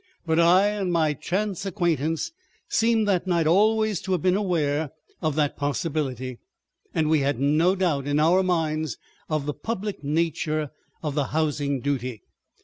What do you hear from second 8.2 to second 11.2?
minds of the public nature of